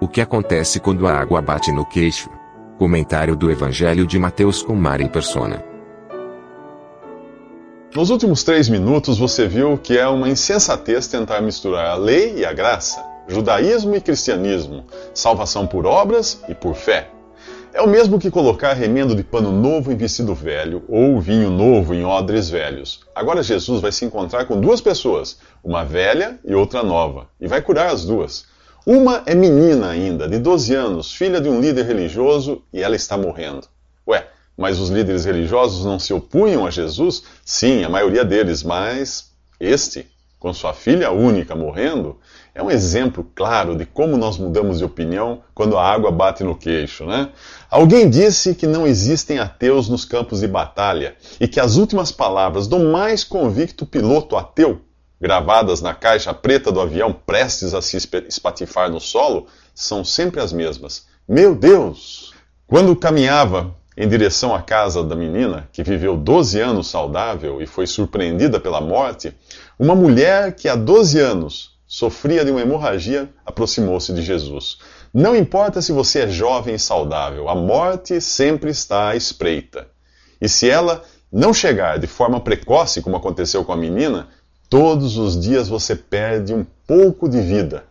O 0.00 0.08
que 0.08 0.20
acontece 0.20 0.80
quando 0.80 1.06
a 1.06 1.12
água 1.12 1.40
bate 1.40 1.70
no 1.70 1.86
queixo? 1.86 2.28
Comentário 2.78 3.36
do 3.36 3.48
Evangelho 3.50 4.04
de 4.04 4.18
Mateus 4.18 4.60
com 4.60 4.74
Mari 4.74 5.08
Persona. 5.08 5.64
Nos 7.94 8.10
últimos 8.10 8.42
três 8.42 8.68
minutos 8.68 9.18
você 9.18 9.46
viu 9.46 9.78
que 9.78 9.96
é 9.96 10.06
uma 10.08 10.28
insensatez 10.28 11.06
tentar 11.06 11.40
misturar 11.40 11.86
a 11.86 11.94
lei 11.94 12.38
e 12.38 12.44
a 12.44 12.52
graça, 12.52 13.04
judaísmo 13.28 13.94
e 13.94 14.00
cristianismo, 14.00 14.84
salvação 15.14 15.64
por 15.64 15.86
obras 15.86 16.42
e 16.48 16.54
por 16.54 16.74
fé. 16.74 17.08
É 17.72 17.80
o 17.80 17.88
mesmo 17.88 18.18
que 18.18 18.32
colocar 18.32 18.72
remendo 18.72 19.14
de 19.14 19.22
pano 19.22 19.52
novo 19.52 19.92
em 19.92 19.96
vestido 19.96 20.34
velho 20.34 20.82
ou 20.88 21.20
vinho 21.20 21.50
novo 21.50 21.94
em 21.94 22.04
odres 22.04 22.50
velhos. 22.50 23.00
Agora 23.14 23.44
Jesus 23.44 23.80
vai 23.80 23.92
se 23.92 24.04
encontrar 24.04 24.44
com 24.46 24.60
duas 24.60 24.80
pessoas, 24.80 25.38
uma 25.62 25.84
velha 25.84 26.38
e 26.44 26.52
outra 26.52 26.82
nova, 26.82 27.28
e 27.40 27.46
vai 27.46 27.62
curar 27.62 27.90
as 27.90 28.04
duas. 28.04 28.52
Uma 28.86 29.22
é 29.24 29.34
menina 29.34 29.88
ainda, 29.88 30.28
de 30.28 30.38
12 30.38 30.74
anos, 30.74 31.10
filha 31.10 31.40
de 31.40 31.48
um 31.48 31.58
líder 31.58 31.86
religioso, 31.86 32.62
e 32.70 32.82
ela 32.82 32.94
está 32.94 33.16
morrendo. 33.16 33.66
Ué, 34.06 34.28
mas 34.58 34.78
os 34.78 34.90
líderes 34.90 35.24
religiosos 35.24 35.86
não 35.86 35.98
se 35.98 36.12
opunham 36.12 36.66
a 36.66 36.70
Jesus? 36.70 37.22
Sim, 37.42 37.82
a 37.82 37.88
maioria 37.88 38.26
deles, 38.26 38.62
mas 38.62 39.32
este, 39.58 40.06
com 40.38 40.52
sua 40.52 40.74
filha 40.74 41.10
única 41.10 41.56
morrendo, 41.56 42.18
é 42.54 42.62
um 42.62 42.70
exemplo 42.70 43.26
claro 43.34 43.74
de 43.74 43.86
como 43.86 44.18
nós 44.18 44.36
mudamos 44.36 44.76
de 44.76 44.84
opinião 44.84 45.40
quando 45.54 45.78
a 45.78 45.82
água 45.82 46.10
bate 46.10 46.44
no 46.44 46.54
queixo, 46.54 47.06
né? 47.06 47.30
Alguém 47.70 48.10
disse 48.10 48.54
que 48.54 48.66
não 48.66 48.86
existem 48.86 49.38
ateus 49.38 49.88
nos 49.88 50.04
campos 50.04 50.40
de 50.40 50.46
batalha 50.46 51.16
e 51.40 51.48
que 51.48 51.58
as 51.58 51.76
últimas 51.76 52.12
palavras 52.12 52.66
do 52.66 52.78
mais 52.78 53.24
convicto 53.24 53.86
piloto 53.86 54.36
ateu 54.36 54.82
gravadas 55.20 55.80
na 55.80 55.94
caixa 55.94 56.34
preta 56.34 56.70
do 56.70 56.80
avião 56.80 57.12
prestes 57.12 57.74
a 57.74 57.80
se 57.80 57.96
espatifar 57.96 58.90
no 58.90 59.00
solo, 59.00 59.46
são 59.74 60.04
sempre 60.04 60.40
as 60.40 60.52
mesmas. 60.52 61.06
Meu 61.28 61.54
Deus! 61.54 62.32
Quando 62.66 62.96
caminhava 62.96 63.74
em 63.96 64.08
direção 64.08 64.54
à 64.54 64.60
casa 64.60 65.04
da 65.04 65.14
menina, 65.14 65.68
que 65.72 65.82
viveu 65.82 66.16
12 66.16 66.60
anos 66.60 66.88
saudável 66.88 67.62
e 67.62 67.66
foi 67.66 67.86
surpreendida 67.86 68.58
pela 68.58 68.80
morte, 68.80 69.32
uma 69.78 69.94
mulher 69.94 70.54
que 70.54 70.68
há 70.68 70.74
12 70.74 71.20
anos 71.20 71.78
sofria 71.86 72.44
de 72.44 72.50
uma 72.50 72.60
hemorragia 72.60 73.30
aproximou-se 73.46 74.12
de 74.12 74.22
Jesus. 74.22 74.78
Não 75.12 75.36
importa 75.36 75.80
se 75.80 75.92
você 75.92 76.22
é 76.22 76.28
jovem 76.28 76.74
e 76.74 76.78
saudável, 76.78 77.48
a 77.48 77.54
morte 77.54 78.20
sempre 78.20 78.70
está 78.70 79.10
à 79.10 79.16
espreita. 79.16 79.86
E 80.40 80.48
se 80.48 80.68
ela 80.68 81.04
não 81.30 81.54
chegar 81.54 81.98
de 81.98 82.08
forma 82.08 82.40
precoce, 82.40 83.00
como 83.00 83.16
aconteceu 83.16 83.64
com 83.64 83.72
a 83.72 83.76
menina, 83.76 84.28
Todos 84.74 85.16
os 85.18 85.40
dias 85.40 85.68
você 85.68 85.94
perde 85.94 86.52
um 86.52 86.66
pouco 86.84 87.28
de 87.28 87.40
vida, 87.40 87.84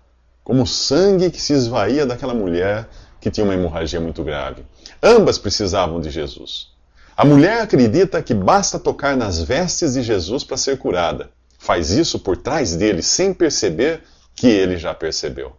como 0.43 0.63
o 0.63 0.67
sangue 0.67 1.31
que 1.31 1.39
se 1.39 1.53
esvaía 1.53 2.05
daquela 2.05 2.33
mulher 2.33 2.89
que 3.21 3.31
tinha 3.31 3.45
uma 3.45 3.53
hemorragia 3.53 4.01
muito 4.01 4.21
grave. 4.21 4.65
Ambas 5.01 5.37
precisavam 5.37 6.01
de 6.01 6.09
Jesus. 6.09 6.73
A 7.15 7.23
mulher 7.23 7.61
acredita 7.61 8.21
que 8.21 8.33
basta 8.33 8.77
tocar 8.77 9.15
nas 9.15 9.41
vestes 9.41 9.93
de 9.93 10.03
Jesus 10.03 10.43
para 10.43 10.57
ser 10.57 10.77
curada. 10.77 11.29
Faz 11.57 11.91
isso 11.91 12.19
por 12.19 12.35
trás 12.35 12.75
dele, 12.75 13.01
sem 13.01 13.33
perceber 13.33 14.03
que 14.35 14.47
ele 14.47 14.75
já 14.75 14.93
percebeu. 14.93 15.53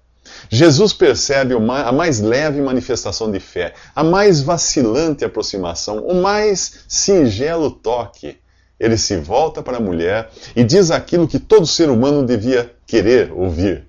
Jesus 0.50 0.92
percebe 0.92 1.54
a 1.54 1.92
mais 1.92 2.20
leve 2.20 2.60
manifestação 2.60 3.30
de 3.30 3.40
fé, 3.40 3.72
a 3.96 4.04
mais 4.04 4.42
vacilante 4.42 5.24
aproximação, 5.24 6.04
o 6.06 6.20
mais 6.20 6.84
singelo 6.86 7.70
toque 7.70 8.43
ele 8.78 8.96
se 8.96 9.16
volta 9.16 9.62
para 9.62 9.76
a 9.76 9.80
mulher 9.80 10.30
e 10.54 10.64
diz 10.64 10.90
aquilo 10.90 11.28
que 11.28 11.38
todo 11.38 11.66
ser 11.66 11.90
humano 11.90 12.24
devia 12.24 12.74
querer 12.86 13.32
ouvir: 13.32 13.86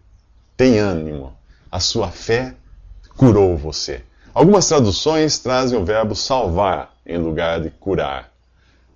Tem 0.56 0.80
ânimo, 0.80 1.34
a 1.72 1.80
sua 1.80 2.10
fé 2.10 2.54
curou 3.18 3.58
você. 3.58 4.02
Algumas 4.34 4.68
traduções 4.68 5.40
trazem 5.40 5.80
o 5.80 5.86
verbo 5.86 6.16
salvar 6.16 6.94
em 7.06 7.18
lugar 7.18 7.62
de 7.62 7.70
curar. 7.70 8.32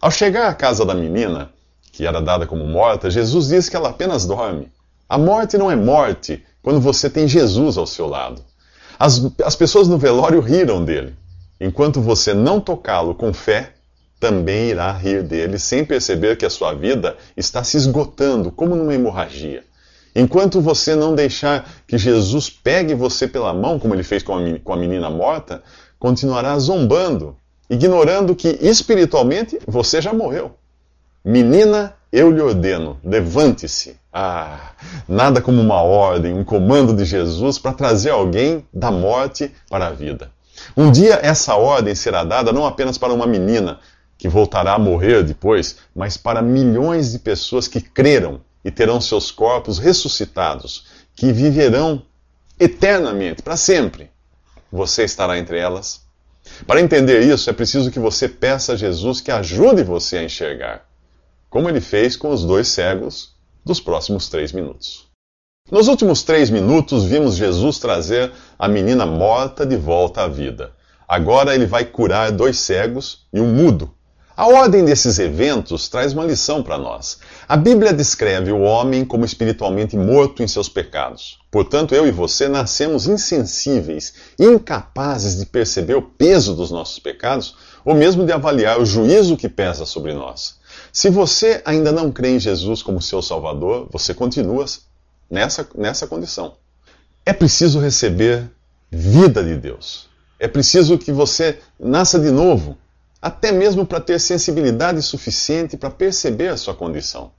Ao 0.02 0.12
chegar 0.12 0.50
à 0.50 0.54
casa 0.54 0.86
da 0.86 0.94
menina, 0.94 1.50
que 1.92 2.06
era 2.06 2.22
dada 2.22 2.46
como 2.46 2.66
morta, 2.66 3.10
Jesus 3.10 3.48
diz 3.48 3.70
que 3.70 3.76
ela 3.76 3.90
apenas 3.90 4.26
dorme. 4.26 4.72
A 5.08 5.18
morte 5.18 5.58
não 5.58 5.72
é 5.72 5.76
morte 5.76 6.44
quando 6.62 6.80
você 6.80 7.10
tem 7.10 7.28
Jesus 7.28 7.78
ao 7.78 7.88
seu 7.88 8.08
lado. 8.08 8.44
As, 8.98 9.22
as 9.44 9.56
pessoas 9.56 9.88
no 9.88 9.98
velório 9.98 10.42
riram 10.42 10.84
dele. 10.84 11.16
Enquanto 11.60 12.02
você 12.02 12.34
não 12.34 12.60
tocá-lo 12.60 13.16
com 13.16 13.34
fé, 13.34 13.74
também 14.20 14.70
irá 14.70 14.92
rir 14.92 15.24
dele 15.24 15.58
sem 15.58 15.86
perceber 15.86 16.38
que 16.38 16.46
a 16.46 16.50
sua 16.50 16.74
vida 16.74 17.16
está 17.38 17.64
se 17.64 17.78
esgotando, 17.78 18.52
como 18.52 18.76
numa 18.76 18.94
hemorragia. 18.94 19.64
Enquanto 20.16 20.60
você 20.60 20.96
não 20.96 21.16
deixar 21.16 21.70
que 21.88 21.98
Jesus 21.98 22.50
pegue 22.50 22.94
você 22.94 23.28
pela 23.28 23.54
mão, 23.54 23.80
como 23.80 23.94
ele 23.94 24.04
fez 24.04 24.22
com 24.24 24.34
a 24.34 24.78
menina 24.78 25.10
morta, 25.10 25.64
continuará 25.98 26.58
zombando, 26.60 27.38
ignorando 27.70 28.36
que 28.36 28.58
espiritualmente 28.62 29.60
você 29.68 30.02
já 30.02 30.12
morreu. 30.12 30.56
Menina, 31.24 31.94
eu 32.12 32.32
lhe 32.32 32.42
ordeno, 32.42 32.98
levante-se. 33.04 33.98
Ah, 34.12 34.72
nada 35.08 35.40
como 35.40 35.62
uma 35.62 35.82
ordem, 35.82 36.34
um 36.34 36.44
comando 36.44 36.96
de 36.96 37.06
Jesus 37.06 37.60
para 37.60 37.74
trazer 37.74 38.10
alguém 38.10 38.66
da 38.74 38.90
morte 38.90 39.54
para 39.70 39.88
a 39.88 39.92
vida. 39.92 40.32
Um 40.76 40.92
dia 40.92 41.20
essa 41.22 41.56
ordem 41.56 41.94
será 41.94 42.24
dada 42.24 42.52
não 42.52 42.66
apenas 42.66 42.98
para 42.98 43.14
uma 43.14 43.28
menina, 43.28 43.80
que 44.20 44.28
voltará 44.28 44.74
a 44.74 44.80
morrer 44.80 45.24
depois, 45.24 45.78
mas 45.96 46.18
para 46.18 46.42
milhões 46.42 47.14
de 47.14 47.20
pessoas 47.20 47.70
que 47.70 47.80
creram 47.80 48.42
e 48.66 48.70
terão 48.70 49.00
seus 49.00 49.32
corpos 49.32 49.80
ressuscitados, 49.80 50.86
que 51.16 51.32
viverão 51.32 52.04
eternamente, 52.60 53.42
para 53.42 53.56
sempre. 53.56 54.12
Você 54.70 55.06
estará 55.06 55.40
entre 55.40 55.58
elas? 55.58 56.02
Para 56.68 56.82
entender 56.82 57.22
isso, 57.22 57.50
é 57.50 57.54
preciso 57.54 57.90
que 57.90 58.00
você 58.00 58.28
peça 58.28 58.74
a 58.74 58.76
Jesus 58.76 59.22
que 59.22 59.32
ajude 59.32 59.84
você 59.84 60.18
a 60.18 60.24
enxergar, 60.24 60.86
como 61.50 61.70
ele 61.70 61.80
fez 61.80 62.18
com 62.18 62.30
os 62.30 62.44
dois 62.44 62.68
cegos 62.68 63.34
dos 63.64 63.80
próximos 63.80 64.28
três 64.28 64.52
minutos. 64.52 65.08
Nos 65.72 65.88
últimos 65.88 66.24
três 66.24 66.50
minutos, 66.50 67.06
vimos 67.06 67.36
Jesus 67.36 67.80
trazer 67.80 68.34
a 68.58 68.68
menina 68.68 69.06
morta 69.06 69.66
de 69.66 69.78
volta 69.78 70.24
à 70.24 70.28
vida. 70.28 70.74
Agora 71.08 71.56
ele 71.56 71.66
vai 71.66 71.86
curar 71.86 72.34
dois 72.34 72.60
cegos 72.60 73.26
e 73.32 73.40
um 73.40 73.48
mudo 73.48 73.94
a 74.40 74.48
ordem 74.48 74.86
desses 74.86 75.20
eventos 75.20 75.90
traz 75.90 76.14
uma 76.14 76.24
lição 76.24 76.64
para 76.64 76.78
nós. 76.78 77.20
A 77.46 77.58
Bíblia 77.58 77.92
descreve 77.92 78.54
o 78.54 78.62
homem 78.62 79.04
como 79.04 79.26
espiritualmente 79.26 79.98
morto 79.98 80.42
em 80.42 80.48
seus 80.48 80.70
pecados. 80.70 81.38
Portanto, 81.52 81.94
eu 81.94 82.08
e 82.08 82.12
você 82.12 82.48
nascemos 82.48 83.06
insensíveis, 83.06 84.14
incapazes 84.40 85.38
de 85.38 85.46
perceber 85.46 85.96
o 85.96 86.02
peso 86.02 86.56
dos 86.56 86.72
nossos 86.72 87.00
pecados, 87.00 87.58
ou 87.84 87.94
mesmo 87.94 88.26
de 88.26 88.32
avaliar 88.32 88.80
o 88.80 88.86
juízo 88.86 89.36
que 89.36 89.50
pesa 89.50 89.86
sobre 89.86 90.14
nós. 90.14 90.56
Se 90.94 91.10
você 91.10 91.62
ainda 91.66 91.92
não 91.92 92.10
crê 92.10 92.30
em 92.30 92.40
Jesus 92.40 92.82
como 92.82 93.02
seu 93.02 93.22
Salvador, 93.22 93.90
você 93.92 94.14
continua 94.14 94.66
nessa, 95.30 95.68
nessa 95.76 96.08
condição. 96.08 96.54
É 97.26 97.34
preciso 97.34 97.78
receber 97.78 98.50
vida 98.90 99.44
de 99.44 99.58
Deus. 99.58 100.08
É 100.40 100.48
preciso 100.48 100.98
que 100.98 101.12
você 101.12 101.60
nasça 101.78 102.18
de 102.18 102.32
novo 102.32 102.78
até 103.22 103.52
mesmo 103.52 103.86
para 103.86 104.00
ter 104.00 104.20
sensibilidade 104.20 105.02
suficiente 105.02 105.78
para 105.78 105.90
perceber 105.90 106.50
a 106.50 106.58
sua 106.58 106.74
condição. 106.74 107.32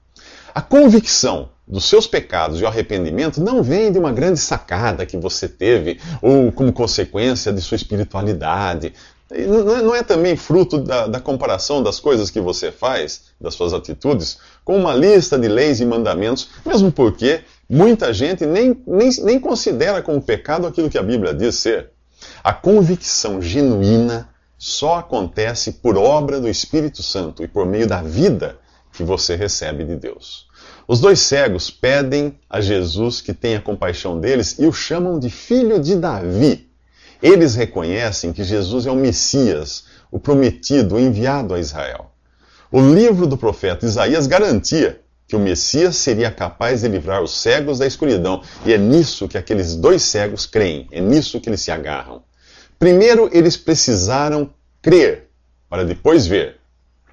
A 0.53 0.61
convicção 0.61 1.49
dos 1.65 1.85
seus 1.85 2.05
pecados 2.05 2.59
e 2.59 2.63
o 2.63 2.67
arrependimento 2.67 3.41
não 3.41 3.63
vem 3.63 3.91
de 3.91 3.97
uma 3.97 4.11
grande 4.11 4.39
sacada 4.39 5.05
que 5.05 5.15
você 5.15 5.47
teve 5.47 5.99
ou 6.21 6.51
como 6.51 6.73
consequência 6.73 7.53
de 7.53 7.61
sua 7.61 7.75
espiritualidade. 7.75 8.93
Não 9.29 9.95
é 9.95 10.03
também 10.03 10.35
fruto 10.35 10.77
da, 10.77 11.07
da, 11.07 11.19
comparação 11.21 11.81
das 11.81 12.01
coisas 12.01 12.29
que 12.29 12.41
você 12.41 12.69
faz, 12.69 13.21
das 13.39 13.53
suas 13.53 13.73
atitudes, 13.73 14.39
com 14.65 14.75
uma 14.75 14.93
lista 14.93 15.39
de 15.39 15.47
leis 15.47 15.79
e 15.79 15.85
mandamentos, 15.85 16.49
mesmo 16.65 16.91
porque 16.91 17.39
muita 17.69 18.13
gente 18.13 18.45
nem, 18.45 18.77
nem, 18.85 19.09
nem 19.23 19.39
considera 19.39 20.01
como 20.01 20.21
pecado 20.21 20.67
aquilo 20.67 20.89
que 20.89 20.97
a 20.97 21.03
Bíblia 21.03 21.33
diz 21.33 21.55
ser. 21.55 21.91
A 22.43 22.51
convicção 22.51 23.41
genuína 23.41 24.29
só 24.63 24.99
acontece 24.99 25.71
por 25.71 25.97
obra 25.97 26.39
do 26.39 26.47
Espírito 26.47 27.01
Santo 27.01 27.43
e 27.43 27.47
por 27.47 27.65
meio 27.65 27.87
da 27.87 28.03
vida 28.03 28.59
que 28.93 29.03
você 29.03 29.35
recebe 29.35 29.83
de 29.83 29.95
Deus. 29.95 30.45
Os 30.87 30.99
dois 30.99 31.19
cegos 31.19 31.71
pedem 31.71 32.37
a 32.47 32.61
Jesus 32.61 33.21
que 33.21 33.33
tenha 33.33 33.59
compaixão 33.59 34.19
deles 34.19 34.59
e 34.59 34.67
o 34.67 34.71
chamam 34.71 35.17
de 35.17 35.31
filho 35.31 35.79
de 35.79 35.95
Davi. 35.95 36.69
Eles 37.23 37.55
reconhecem 37.55 38.31
que 38.31 38.43
Jesus 38.43 38.85
é 38.85 38.91
o 38.91 38.95
Messias, 38.95 39.85
o 40.11 40.19
prometido, 40.19 40.93
o 40.93 40.99
enviado 40.99 41.55
a 41.55 41.59
Israel. 41.59 42.11
O 42.71 42.81
livro 42.81 43.25
do 43.25 43.37
profeta 43.37 43.87
Isaías 43.87 44.27
garantia 44.27 45.01
que 45.27 45.35
o 45.35 45.39
Messias 45.39 45.95
seria 45.95 46.29
capaz 46.29 46.81
de 46.81 46.87
livrar 46.87 47.23
os 47.23 47.41
cegos 47.41 47.79
da 47.79 47.87
escuridão, 47.87 48.43
e 48.63 48.73
é 48.73 48.77
nisso 48.77 49.27
que 49.27 49.39
aqueles 49.39 49.75
dois 49.75 50.03
cegos 50.03 50.45
creem, 50.45 50.87
é 50.91 51.01
nisso 51.01 51.41
que 51.41 51.49
eles 51.49 51.61
se 51.61 51.71
agarram. 51.71 52.21
Primeiro, 52.81 53.29
eles 53.31 53.55
precisaram 53.55 54.49
crer, 54.81 55.27
para 55.69 55.85
depois 55.85 56.25
ver. 56.25 56.57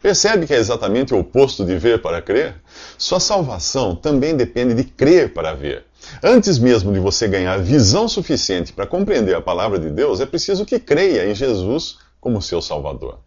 Percebe 0.00 0.46
que 0.46 0.54
é 0.54 0.56
exatamente 0.56 1.12
o 1.12 1.18
oposto 1.18 1.62
de 1.62 1.76
ver 1.76 2.00
para 2.00 2.22
crer? 2.22 2.54
Sua 2.96 3.20
salvação 3.20 3.94
também 3.94 4.34
depende 4.34 4.72
de 4.72 4.82
crer 4.82 5.34
para 5.34 5.52
ver. 5.52 5.84
Antes 6.22 6.58
mesmo 6.58 6.90
de 6.90 6.98
você 6.98 7.28
ganhar 7.28 7.58
visão 7.58 8.08
suficiente 8.08 8.72
para 8.72 8.86
compreender 8.86 9.36
a 9.36 9.42
palavra 9.42 9.78
de 9.78 9.90
Deus, 9.90 10.22
é 10.22 10.24
preciso 10.24 10.64
que 10.64 10.78
creia 10.78 11.30
em 11.30 11.34
Jesus 11.34 11.98
como 12.18 12.40
seu 12.40 12.62
Salvador. 12.62 13.18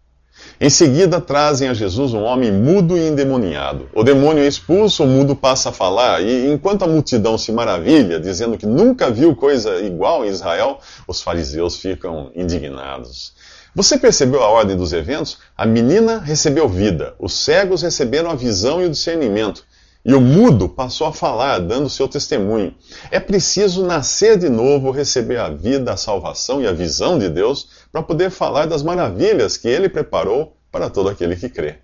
Em 0.59 0.69
seguida, 0.69 1.19
trazem 1.19 1.69
a 1.69 1.73
Jesus 1.73 2.13
um 2.13 2.23
homem 2.23 2.51
mudo 2.51 2.97
e 2.97 3.07
endemoniado. 3.07 3.89
O 3.95 4.03
demônio 4.03 4.43
é 4.43 4.47
expulso, 4.47 5.03
o 5.03 5.07
mudo 5.07 5.35
passa 5.35 5.69
a 5.69 5.71
falar, 5.71 6.21
e 6.21 6.51
enquanto 6.51 6.83
a 6.83 6.88
multidão 6.88 7.38
se 7.38 7.51
maravilha, 7.51 8.19
dizendo 8.19 8.57
que 8.57 8.65
nunca 8.65 9.09
viu 9.09 9.35
coisa 9.35 9.79
igual 9.79 10.23
em 10.23 10.29
Israel, 10.29 10.79
os 11.07 11.21
fariseus 11.21 11.77
ficam 11.77 12.31
indignados. 12.35 13.33
Você 13.73 13.97
percebeu 13.97 14.43
a 14.43 14.49
ordem 14.49 14.75
dos 14.75 14.91
eventos? 14.91 15.38
A 15.57 15.65
menina 15.65 16.19
recebeu 16.19 16.67
vida, 16.67 17.15
os 17.17 17.33
cegos 17.33 17.81
receberam 17.81 18.29
a 18.29 18.35
visão 18.35 18.81
e 18.81 18.85
o 18.85 18.89
discernimento, 18.89 19.63
e 20.03 20.13
o 20.13 20.19
mudo 20.19 20.67
passou 20.67 21.07
a 21.07 21.13
falar, 21.13 21.59
dando 21.59 21.89
seu 21.89 22.07
testemunho. 22.07 22.73
É 23.11 23.19
preciso 23.19 23.85
nascer 23.85 24.38
de 24.38 24.49
novo, 24.49 24.91
receber 24.91 25.38
a 25.38 25.49
vida, 25.49 25.93
a 25.93 25.97
salvação 25.97 26.61
e 26.61 26.67
a 26.67 26.73
visão 26.73 27.19
de 27.19 27.29
Deus 27.29 27.67
para 27.91 28.01
poder 28.01 28.29
falar 28.29 28.65
das 28.65 28.83
maravilhas 28.83 29.57
que 29.57 29.67
ele 29.67 29.89
preparou 29.89 30.55
para 30.71 30.89
todo 30.89 31.09
aquele 31.09 31.35
que 31.35 31.49
crê. 31.49 31.79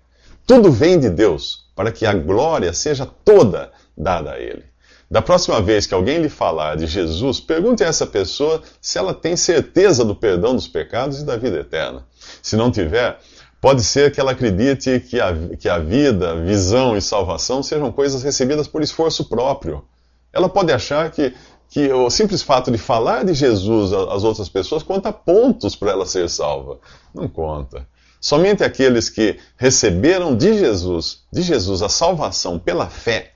Tudo 0.46 0.72
vem 0.72 0.98
de 0.98 1.10
Deus, 1.10 1.66
para 1.76 1.92
que 1.92 2.06
a 2.06 2.14
glória 2.14 2.72
seja 2.72 3.06
toda 3.24 3.70
dada 3.96 4.32
a 4.32 4.38
ele. 4.38 4.64
Da 5.10 5.22
próxima 5.22 5.60
vez 5.60 5.86
que 5.86 5.94
alguém 5.94 6.18
lhe 6.18 6.28
falar 6.28 6.76
de 6.76 6.86
Jesus, 6.86 7.40
pergunte 7.40 7.82
a 7.82 7.86
essa 7.86 8.06
pessoa 8.06 8.62
se 8.80 8.98
ela 8.98 9.14
tem 9.14 9.36
certeza 9.36 10.04
do 10.04 10.14
perdão 10.14 10.54
dos 10.54 10.68
pecados 10.68 11.20
e 11.20 11.24
da 11.24 11.36
vida 11.36 11.60
eterna. 11.60 12.06
Se 12.42 12.56
não 12.56 12.70
tiver, 12.70 13.18
pode 13.60 13.82
ser 13.82 14.12
que 14.12 14.20
ela 14.20 14.32
acredite 14.32 15.00
que 15.00 15.18
a, 15.18 15.34
que 15.58 15.68
a 15.68 15.78
vida, 15.78 16.36
visão 16.42 16.94
e 16.94 17.00
salvação 17.00 17.62
sejam 17.62 17.90
coisas 17.90 18.22
recebidas 18.22 18.68
por 18.68 18.82
esforço 18.82 19.28
próprio. 19.28 19.82
Ela 20.30 20.48
pode 20.48 20.72
achar 20.72 21.10
que, 21.10 21.34
que 21.68 21.92
o 21.92 22.08
simples 22.08 22.42
fato 22.42 22.70
de 22.70 22.78
falar 22.78 23.24
de 23.24 23.34
Jesus 23.34 23.92
às 23.92 24.24
outras 24.24 24.48
pessoas 24.48 24.82
conta 24.82 25.12
pontos 25.12 25.76
para 25.76 25.90
ela 25.90 26.06
ser 26.06 26.28
salva. 26.30 26.78
Não 27.14 27.28
conta. 27.28 27.86
Somente 28.20 28.64
aqueles 28.64 29.08
que 29.08 29.38
receberam 29.56 30.34
de 30.34 30.58
Jesus, 30.58 31.22
de 31.32 31.42
Jesus 31.42 31.82
a 31.82 31.88
salvação 31.88 32.58
pela 32.58 32.88
fé, 32.88 33.32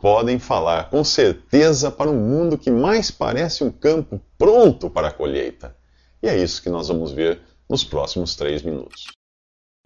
podem 0.00 0.38
falar 0.38 0.88
com 0.88 1.02
certeza 1.02 1.90
para 1.90 2.10
um 2.10 2.18
mundo 2.18 2.58
que 2.58 2.70
mais 2.70 3.10
parece 3.10 3.64
um 3.64 3.70
campo 3.70 4.20
pronto 4.38 4.88
para 4.88 5.08
a 5.08 5.12
colheita. 5.12 5.76
E 6.22 6.28
é 6.28 6.36
isso 6.36 6.62
que 6.62 6.70
nós 6.70 6.88
vamos 6.88 7.12
ver 7.12 7.40
nos 7.68 7.84
próximos 7.84 8.34
três 8.34 8.62
minutos. 8.62 9.06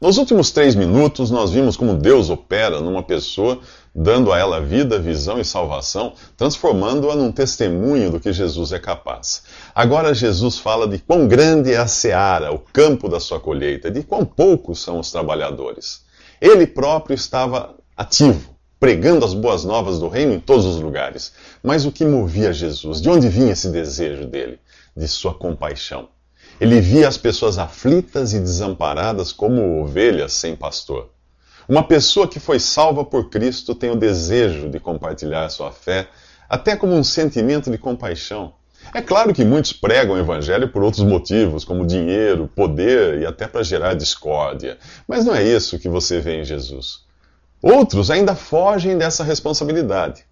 Nos 0.01 0.17
últimos 0.17 0.53
três 0.53 0.77
minutos, 0.77 1.29
nós 1.29 1.51
vimos 1.51 1.77
como 1.77 1.93
Deus 1.93 2.31
opera 2.31 2.81
numa 2.81 3.03
pessoa, 3.03 3.59
dando 3.93 4.33
a 4.33 4.39
ela 4.39 4.61
vida, 4.61 4.97
visão 4.97 5.41
e 5.41 5.45
salvação, 5.45 6.13
transformando-a 6.37 7.17
num 7.17 7.33
testemunho 7.33 8.09
do 8.13 8.21
que 8.21 8.33
Jesus 8.33 8.71
é 8.71 8.79
capaz. 8.79 9.43
Agora, 9.75 10.15
Jesus 10.15 10.57
fala 10.57 10.87
de 10.87 10.99
quão 10.99 11.27
grande 11.27 11.73
é 11.73 11.79
a 11.79 11.89
seara, 11.89 12.55
o 12.55 12.61
campo 12.61 13.09
da 13.09 13.19
sua 13.19 13.41
colheita, 13.41 13.91
de 13.91 14.05
quão 14.05 14.25
poucos 14.25 14.81
são 14.81 15.01
os 15.01 15.11
trabalhadores. 15.11 16.05
Ele 16.41 16.65
próprio 16.65 17.15
estava 17.15 17.75
ativo 17.97 18.57
pregando 18.79 19.25
as 19.25 19.35
boas 19.35 19.65
novas 19.65 19.99
do 19.99 20.07
reino 20.07 20.33
em 20.33 20.39
todos 20.39 20.65
os 20.65 20.81
lugares. 20.81 21.33
Mas 21.61 21.85
o 21.85 21.91
que 21.91 22.05
movia 22.05 22.53
Jesus? 22.53 23.01
De 23.01 23.11
onde 23.11 23.29
vinha 23.29 23.51
esse 23.51 23.69
desejo 23.69 24.27
dele? 24.27 24.61
De 24.97 25.09
sua 25.09 25.35
compaixão. 25.35 26.09
Ele 26.61 26.81
via 26.81 27.07
as 27.07 27.17
pessoas 27.17 27.57
aflitas 27.57 28.33
e 28.33 28.41
desamparadas 28.41 29.31
como 29.33 29.81
ovelhas 29.81 30.33
sem 30.33 30.57
pastor. 30.57 31.11
Uma 31.69 31.87
pessoa 31.87 32.27
que 32.27 32.41
foi 32.41 32.59
salva 32.59 33.05
por 33.05 33.31
Cristo 33.31 33.75
tem 33.75 33.91
o 33.91 33.97
desejo 33.97 34.69
de 34.69 34.81
compartilhar 34.81 35.49
sua 35.51 35.71
fé, 35.71 36.09
até 36.49 36.75
como 36.75 36.95
um 36.95 37.05
sentimento 37.05 37.71
de 37.71 37.79
compaixão. 37.79 38.55
É 38.95 39.03
claro 39.03 39.35
que 39.35 39.45
muitos 39.45 39.73
pregam 39.73 40.17
o 40.17 40.19
evangelho 40.19 40.69
por 40.69 40.83
outros 40.83 41.05
motivos, 41.05 41.65
como 41.65 41.87
dinheiro, 41.87 42.51
poder 42.57 43.21
e 43.21 43.27
até 43.27 43.47
para 43.47 43.63
gerar 43.63 43.95
discórdia. 43.95 44.79
Mas 45.07 45.25
não 45.25 45.35
é 45.35 45.45
isso 45.45 45.79
que 45.79 45.89
você 45.89 46.21
vê 46.21 46.41
em 46.41 46.45
Jesus. 46.45 47.05
Outros 47.63 48.11
ainda 48.11 48.35
fogem 48.35 48.97
dessa 48.97 49.23
responsabilidade. 49.23 50.25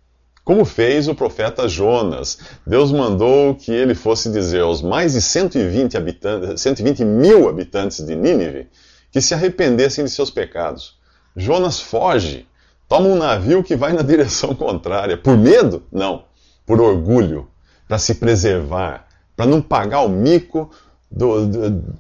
Como 0.46 0.64
fez 0.64 1.08
o 1.08 1.14
profeta 1.14 1.68
Jonas. 1.68 2.38
Deus 2.64 2.92
mandou 2.92 3.56
que 3.56 3.72
ele 3.72 3.96
fosse 3.96 4.30
dizer 4.30 4.60
aos 4.60 4.80
mais 4.80 5.14
de 5.14 5.20
120, 5.20 5.96
habitantes, 5.96 6.60
120 6.60 7.04
mil 7.04 7.48
habitantes 7.48 8.06
de 8.06 8.14
Nínive 8.14 8.68
que 9.10 9.20
se 9.20 9.34
arrependessem 9.34 10.04
de 10.04 10.10
seus 10.12 10.30
pecados. 10.30 10.96
Jonas 11.34 11.80
foge, 11.80 12.46
toma 12.88 13.08
um 13.08 13.16
navio 13.16 13.64
que 13.64 13.74
vai 13.74 13.92
na 13.92 14.02
direção 14.06 14.54
contrária. 14.54 15.16
Por 15.16 15.36
medo? 15.36 15.82
Não. 15.90 16.26
Por 16.64 16.80
orgulho, 16.80 17.48
para 17.88 17.98
se 17.98 18.14
preservar, 18.14 19.08
para 19.34 19.46
não 19.46 19.60
pagar 19.60 20.02
o 20.02 20.08
mico 20.08 20.70
do, 21.10 21.48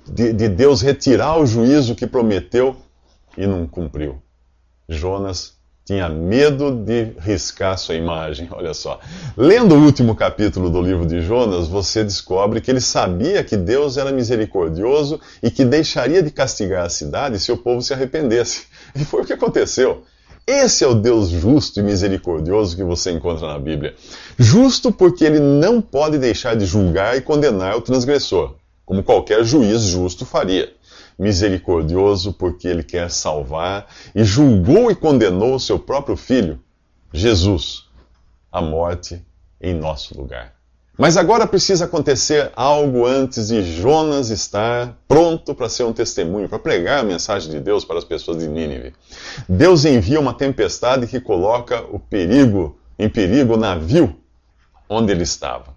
de, 0.06 0.32
de 0.32 0.48
Deus 0.48 0.82
retirar 0.82 1.36
o 1.36 1.46
juízo 1.46 1.96
que 1.96 2.06
prometeu 2.06 2.76
e 3.36 3.44
não 3.44 3.66
cumpriu. 3.66 4.22
Jonas 4.88 5.55
tinha 5.86 6.08
medo 6.08 6.72
de 6.72 7.12
riscar 7.20 7.78
sua 7.78 7.94
imagem. 7.94 8.48
Olha 8.50 8.74
só. 8.74 8.98
Lendo 9.36 9.76
o 9.76 9.84
último 9.84 10.16
capítulo 10.16 10.68
do 10.68 10.82
livro 10.82 11.06
de 11.06 11.22
Jonas, 11.22 11.68
você 11.68 12.02
descobre 12.02 12.60
que 12.60 12.68
ele 12.68 12.80
sabia 12.80 13.44
que 13.44 13.56
Deus 13.56 13.96
era 13.96 14.10
misericordioso 14.10 15.20
e 15.40 15.48
que 15.48 15.64
deixaria 15.64 16.24
de 16.24 16.32
castigar 16.32 16.84
a 16.84 16.88
cidade 16.88 17.38
se 17.38 17.52
o 17.52 17.56
povo 17.56 17.80
se 17.80 17.94
arrependesse. 17.94 18.64
E 18.96 19.04
foi 19.04 19.22
o 19.22 19.24
que 19.24 19.32
aconteceu. 19.32 20.02
Esse 20.44 20.82
é 20.82 20.88
o 20.88 20.94
Deus 20.94 21.28
justo 21.28 21.78
e 21.78 21.82
misericordioso 21.84 22.76
que 22.76 22.82
você 22.82 23.12
encontra 23.12 23.46
na 23.46 23.58
Bíblia. 23.58 23.94
Justo 24.36 24.90
porque 24.90 25.24
ele 25.24 25.38
não 25.38 25.80
pode 25.80 26.18
deixar 26.18 26.56
de 26.56 26.66
julgar 26.66 27.16
e 27.16 27.20
condenar 27.20 27.76
o 27.76 27.80
transgressor, 27.80 28.56
como 28.84 29.04
qualquer 29.04 29.44
juiz 29.44 29.82
justo 29.82 30.26
faria 30.26 30.72
misericordioso 31.18 32.32
porque 32.32 32.68
ele 32.68 32.82
quer 32.82 33.10
salvar, 33.10 33.86
e 34.14 34.22
julgou 34.24 34.90
e 34.90 34.94
condenou 34.94 35.54
o 35.54 35.60
seu 35.60 35.78
próprio 35.78 36.16
filho, 36.16 36.60
Jesus, 37.12 37.84
à 38.50 38.60
morte 38.60 39.24
em 39.60 39.74
nosso 39.74 40.16
lugar. 40.16 40.56
Mas 40.98 41.18
agora 41.18 41.46
precisa 41.46 41.84
acontecer 41.84 42.50
algo 42.56 43.04
antes 43.04 43.48
de 43.48 43.62
Jonas 43.62 44.30
estar 44.30 44.96
pronto 45.06 45.54
para 45.54 45.68
ser 45.68 45.84
um 45.84 45.92
testemunho, 45.92 46.48
para 46.48 46.58
pregar 46.58 47.00
a 47.00 47.02
mensagem 47.02 47.50
de 47.50 47.60
Deus 47.60 47.84
para 47.84 47.98
as 47.98 48.04
pessoas 48.04 48.38
de 48.38 48.48
Nínive. 48.48 48.94
Deus 49.46 49.84
envia 49.84 50.18
uma 50.18 50.32
tempestade 50.32 51.06
que 51.06 51.20
coloca 51.20 51.82
o 51.90 51.98
perigo, 51.98 52.78
em 52.98 53.10
perigo 53.10 53.54
o 53.54 53.58
navio 53.58 54.16
onde 54.88 55.12
ele 55.12 55.24
estava. 55.24 55.75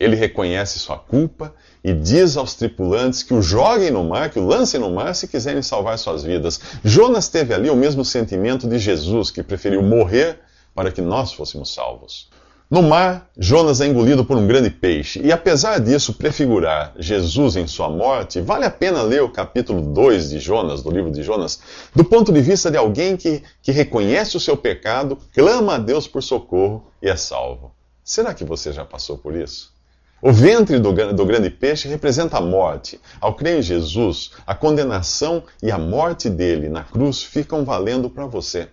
Ele 0.00 0.16
reconhece 0.16 0.78
sua 0.78 0.96
culpa 0.96 1.54
e 1.84 1.92
diz 1.92 2.38
aos 2.38 2.54
tripulantes 2.54 3.22
que 3.22 3.34
o 3.34 3.42
joguem 3.42 3.90
no 3.90 4.02
mar, 4.02 4.30
que 4.30 4.38
o 4.38 4.46
lancem 4.46 4.80
no 4.80 4.90
mar 4.90 5.14
se 5.14 5.28
quiserem 5.28 5.62
salvar 5.62 5.98
suas 5.98 6.22
vidas. 6.22 6.58
Jonas 6.82 7.28
teve 7.28 7.52
ali 7.52 7.68
o 7.68 7.76
mesmo 7.76 8.02
sentimento 8.02 8.66
de 8.66 8.78
Jesus, 8.78 9.30
que 9.30 9.42
preferiu 9.42 9.82
morrer 9.82 10.40
para 10.74 10.90
que 10.90 11.02
nós 11.02 11.34
fôssemos 11.34 11.74
salvos. 11.74 12.30
No 12.70 12.82
mar, 12.82 13.28
Jonas 13.36 13.80
é 13.80 13.86
engolido 13.88 14.24
por 14.24 14.36
um 14.36 14.46
grande 14.46 14.70
peixe, 14.70 15.20
e 15.22 15.32
apesar 15.32 15.80
disso 15.80 16.14
prefigurar 16.14 16.94
Jesus 16.96 17.56
em 17.56 17.66
sua 17.66 17.90
morte, 17.90 18.40
vale 18.40 18.64
a 18.64 18.70
pena 18.70 19.02
ler 19.02 19.22
o 19.22 19.28
capítulo 19.28 19.82
2 19.82 20.30
de 20.30 20.38
Jonas, 20.38 20.80
do 20.80 20.88
livro 20.90 21.10
de 21.10 21.22
Jonas, 21.22 21.60
do 21.92 22.04
ponto 22.04 22.32
de 22.32 22.40
vista 22.40 22.70
de 22.70 22.76
alguém 22.76 23.16
que, 23.16 23.42
que 23.60 23.72
reconhece 23.72 24.36
o 24.36 24.40
seu 24.40 24.56
pecado, 24.56 25.18
clama 25.34 25.74
a 25.74 25.78
Deus 25.78 26.06
por 26.06 26.22
socorro 26.22 26.86
e 27.02 27.08
é 27.08 27.16
salvo. 27.16 27.74
Será 28.04 28.32
que 28.32 28.44
você 28.44 28.72
já 28.72 28.84
passou 28.84 29.18
por 29.18 29.34
isso? 29.34 29.79
O 30.22 30.32
ventre 30.32 30.78
do, 30.78 30.92
do, 30.92 31.24
grande 31.24 31.48
peixe 31.48 31.88
representa 31.88 32.36
a 32.36 32.42
morte. 32.42 33.00
Ao 33.18 33.32
crer 33.32 33.58
em 33.58 33.62
Jesus, 33.62 34.32
a 34.46 34.54
condenação 34.54 35.42
e 35.62 35.70
a 35.70 35.78
morte 35.78 36.28
dele 36.28 36.68
na 36.68 36.84
cruz 36.84 37.22
ficam 37.22 37.64
valendo 37.64 38.10
para 38.10 38.26
você. 38.26 38.68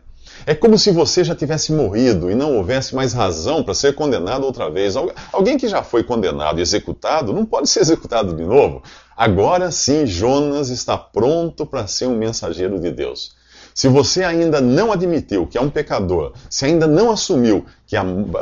É 0.46 0.54
como 0.54 0.78
se 0.78 0.92
você 0.92 1.24
já 1.24 1.34
tivesse 1.34 1.72
morrido 1.72 2.30
e 2.30 2.36
não 2.36 2.58
houvesse 2.58 2.94
mais 2.94 3.14
razão 3.14 3.64
para 3.64 3.74
ser 3.74 3.96
condenado 3.96 4.44
outra 4.44 4.70
vez. 4.70 4.96
Alguém 5.32 5.58
que 5.58 5.70
já 5.70 5.82
foi 5.82 6.04
condenado 6.04 6.60
e 6.60 6.62
executado 6.62 7.32
não 7.32 7.46
pode 7.46 7.70
ser 7.70 7.80
executado 7.80 8.36
de 8.36 8.44
novo. 8.44 8.84
Agora 9.16 9.72
sim, 9.72 10.06
Jonas 10.06 10.68
está 10.68 10.98
pronto 10.98 11.66
para 11.66 11.88
ser 11.88 12.08
um 12.08 12.18
mensageiro 12.18 12.78
de 12.78 12.92
Deus. 12.92 13.38
Se 13.74 13.88
você 13.88 14.24
ainda 14.24 14.60
não 14.60 14.92
admitiu 14.92 15.48
que 15.48 15.58
é 15.58 15.62
um 15.62 15.70
pecador, 15.70 16.34
se 16.50 16.66
ainda 16.66 16.88
não 16.88 17.10
assumiu 17.10 17.64
que 17.86 17.96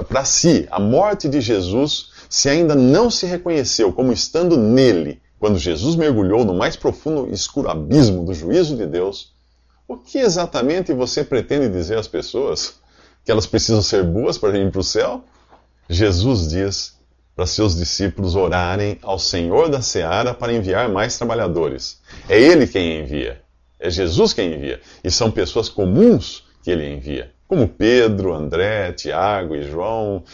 para 0.07 0.23
si 0.23 0.65
a 0.71 0.79
morte 0.79 1.27
de 1.27 1.39
Jesus, 1.41 2.14
se 2.35 2.49
ainda 2.49 2.75
não 2.75 3.09
se 3.09 3.25
reconheceu 3.25 3.93
como 3.93 4.11
estando 4.11 4.57
nele, 4.57 5.21
quando 5.39 5.57
Jesus 5.57 5.95
mergulhou 5.95 6.43
no 6.43 6.53
mais 6.53 6.75
profundo 6.75 7.29
e 7.29 7.33
escuro 7.33 7.69
abismo 7.69 8.25
do 8.25 8.33
juízo 8.33 8.75
de 8.75 8.85
Deus, 8.85 9.33
o 9.87 9.95
que 9.95 10.17
exatamente 10.17 10.91
você 10.91 11.23
pretende 11.23 11.69
dizer 11.69 11.97
às 11.97 12.09
pessoas? 12.09 12.75
Que 13.23 13.31
elas 13.31 13.47
precisam 13.47 13.81
ser 13.81 14.03
boas 14.03 14.37
para 14.37 14.57
ir 14.57 14.69
para 14.69 14.81
o 14.81 14.83
céu? 14.83 15.23
Jesus 15.87 16.49
diz 16.49 16.99
para 17.33 17.45
seus 17.45 17.73
discípulos 17.73 18.35
orarem 18.35 18.99
ao 19.01 19.17
Senhor 19.17 19.69
da 19.69 19.81
seara 19.81 20.33
para 20.33 20.51
enviar 20.51 20.89
mais 20.89 21.17
trabalhadores. 21.17 22.01
É 22.27 22.37
Ele 22.37 22.67
quem 22.67 22.99
envia. 22.99 23.41
É 23.79 23.89
Jesus 23.89 24.33
quem 24.33 24.55
envia. 24.55 24.81
E 25.01 25.09
são 25.09 25.31
pessoas 25.31 25.69
comuns 25.69 26.43
que 26.61 26.69
Ele 26.69 26.85
envia, 26.85 27.31
como 27.47 27.65
Pedro, 27.65 28.33
André, 28.33 28.91
Tiago 28.91 29.55
e 29.55 29.63
João. 29.63 30.25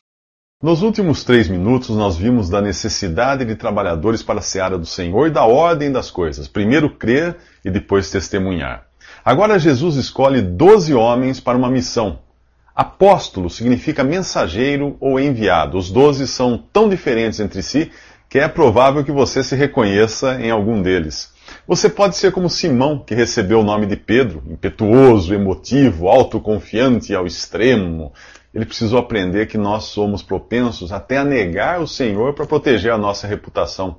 Nos 0.62 0.84
últimos 0.84 1.24
três 1.24 1.48
minutos, 1.48 1.90
nós 1.96 2.18
vimos 2.18 2.48
da 2.48 2.62
necessidade 2.62 3.44
de 3.44 3.56
trabalhadores 3.56 4.22
para 4.22 4.38
a 4.38 4.44
seara 4.44 4.78
do 4.78 4.86
Senhor 4.86 5.26
e 5.26 5.32
da 5.32 5.44
ordem 5.44 5.92
das 5.92 6.12
coisas. 6.12 6.48
Primeiro 6.48 6.88
crer 6.88 7.38
e 7.66 7.72
depois 7.72 8.12
testemunhar. 8.12 8.86
Agora 9.26 9.58
Jesus 9.58 9.96
escolhe 9.96 10.40
doze 10.40 10.94
homens 10.94 11.40
para 11.40 11.58
uma 11.58 11.70
missão 11.70 12.20
Apóstolo 12.82 13.50
significa 13.50 14.04
mensageiro 14.04 14.96
ou 15.00 15.20
enviado. 15.20 15.78
Os 15.78 15.92
doze 15.92 16.28
são 16.28 16.58
tão 16.58 16.88
diferentes 16.88 17.40
entre 17.40 17.62
si 17.62 17.92
que 18.32 18.40
é 18.40 18.48
provável 18.48 19.04
que 19.04 19.12
você 19.12 19.44
se 19.44 19.58
reconheça 19.58 20.42
em 20.42 20.50
algum 20.50 20.82
deles. 20.82 21.34
Você 21.68 21.90
pode 21.90 22.16
ser 22.16 22.32
como 22.32 22.50
Simão, 22.50 22.98
que 22.98 23.14
recebeu 23.14 23.60
o 23.60 23.64
nome 23.64 23.86
de 23.86 23.98
Pedro, 23.98 24.42
impetuoso, 24.48 25.34
emotivo, 25.34 26.08
autoconfiante 26.08 27.14
ao 27.14 27.28
extremo. 27.28 28.14
Ele 28.54 28.66
precisou 28.66 29.00
aprender 29.00 29.48
que 29.48 29.58
nós 29.58 29.84
somos 29.84 30.24
propensos 30.24 30.94
até 30.94 31.18
a 31.18 31.26
negar 31.26 31.82
o 31.82 31.88
Senhor 31.88 32.34
para 32.34 32.46
proteger 32.46 32.94
a 32.94 32.98
nossa 32.98 33.28
reputação. 33.28 33.98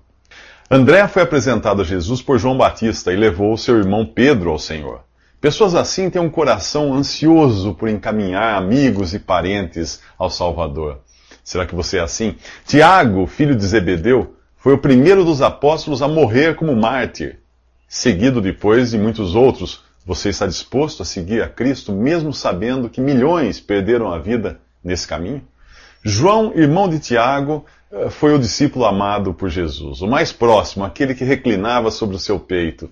André 0.71 1.07
foi 1.09 1.21
apresentado 1.21 1.83
a 1.83 1.85
Jesus 1.85 2.23
por 2.23 2.39
João 2.39 2.57
Batista 2.57 3.13
e 3.13 3.17
levou 3.17 3.55
seu 3.59 3.77
irmão 3.77 4.07
Pedro 4.07 4.49
ao 4.51 4.59
Senhor. 4.59 5.03
Pessoas 5.43 5.75
assim 5.75 6.09
têm 6.09 6.23
um 6.23 6.31
coração 6.31 6.95
ansioso 6.95 7.75
por 7.75 7.87
encaminhar 7.87 8.57
amigos 8.57 9.13
e 9.13 9.19
parentes 9.19 10.01
ao 10.19 10.31
Salvador. 10.31 11.01
Será 11.43 11.67
que 11.67 11.75
você 11.75 11.99
é 11.99 12.01
assim? 12.01 12.37
Tiago, 12.67 13.27
filho 13.27 13.57
de 13.57 13.67
Zebedeu, 13.67 14.37
foi 14.57 14.75
o 14.75 14.79
primeiro 14.79 15.25
dos 15.25 15.43
apóstolos 15.43 16.03
a 16.03 16.09
morrer 16.09 16.55
como 16.55 16.77
mártir. 16.77 17.39
Seguido 17.89 18.41
depois 18.41 18.93
de 18.93 18.99
muitos 18.99 19.35
outros, 19.35 19.83
você 20.07 20.29
está 20.29 20.47
disposto 20.47 21.03
a 21.03 21.05
seguir 21.05 21.43
a 21.43 21.49
Cristo, 21.49 21.93
mesmo 21.93 22.33
sabendo 22.33 22.89
que 22.89 23.01
milhões 23.01 23.61
perderam 23.61 24.13
a 24.13 24.19
vida 24.19 24.61
nesse 24.83 25.07
caminho? 25.07 25.43
João, 26.03 26.53
irmão 26.55 26.89
de 26.89 26.99
Tiago, 26.99 27.65
eh, 27.91 28.09
foi 28.09 28.35
o 28.35 28.39
discípulo 28.39 28.85
amado 28.85 29.35
por 29.35 29.49
Jesus, 29.49 30.01
o 30.01 30.09
mais 30.09 30.33
próximo, 30.33 30.85
aquele 30.85 31.15
que 31.15 31.25
reclinava 31.25 31.91
sobre 31.91 32.17
o 32.17 32.19
seu 32.19 32.39
peito. 32.41 32.91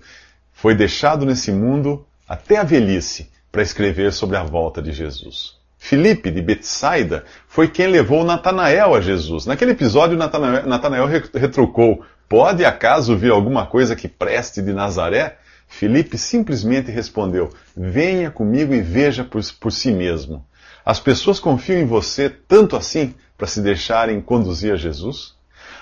Foi 0.53 0.75
deixado 0.75 1.25
nesse 1.25 1.51
mundo 1.51 2.05
até 2.27 2.57
a 2.57 2.63
velhice 2.63 3.29
para 3.51 3.61
escrever 3.61 4.13
sobre 4.13 4.37
a 4.37 4.43
volta 4.43 4.81
de 4.81 4.91
Jesus. 4.91 5.60
Filipe 5.83 6.29
de 6.29 6.43
Betsaida 6.43 7.25
foi 7.47 7.67
quem 7.67 7.87
levou 7.87 8.23
Natanael 8.23 8.93
a 8.93 9.01
Jesus. 9.01 9.47
Naquele 9.47 9.71
episódio, 9.71 10.15
Natanael, 10.15 11.07
retrucou: 11.33 12.05
Pode 12.29 12.63
acaso 12.63 13.17
vir 13.17 13.31
alguma 13.31 13.65
coisa 13.65 13.95
que 13.95 14.07
preste 14.07 14.61
de 14.61 14.71
Nazaré? 14.73 15.39
Filipe 15.67 16.19
simplesmente 16.19 16.91
respondeu: 16.91 17.49
Venha 17.75 18.29
comigo 18.29 18.75
e 18.75 18.79
veja 18.79 19.23
por, 19.23 19.41
por 19.59 19.71
si 19.71 19.91
mesmo. 19.91 20.45
As 20.85 20.99
pessoas 20.99 21.39
confiam 21.39 21.79
em 21.79 21.85
você 21.85 22.29
tanto 22.29 22.77
assim 22.77 23.15
para 23.35 23.47
se 23.47 23.59
deixarem 23.59 24.21
conduzir 24.21 24.71
a 24.71 24.77
Jesus? 24.77 25.33